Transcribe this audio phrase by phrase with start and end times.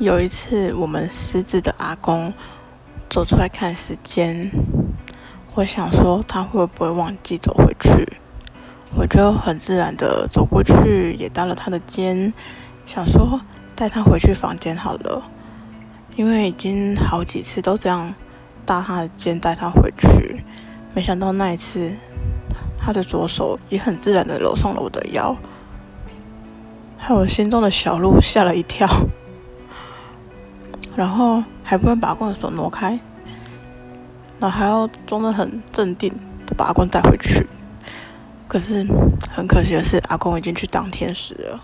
[0.00, 2.32] 有一次，我们失智的阿公
[3.10, 4.50] 走出来看时间，
[5.54, 8.16] 我想说他会不会忘记走回去，
[8.96, 12.32] 我就很自然的走过去，也搭了他的肩，
[12.86, 13.42] 想说
[13.76, 15.22] 带他回去房间好了，
[16.16, 18.14] 因为已经好几次都这样
[18.64, 20.42] 搭他的肩带他回去，
[20.94, 21.94] 没想到那一次，
[22.78, 25.36] 他的左手也很自然的搂上了我的腰。
[26.96, 28.88] 害我心中的小鹿吓了一跳，
[30.96, 32.98] 然后还不能把阿公的手挪开，
[34.38, 36.12] 然后还要装得很镇定
[36.46, 37.46] 的把阿公带回去。
[38.48, 38.84] 可是
[39.30, 41.60] 很可惜的是，阿公已经去当天使了。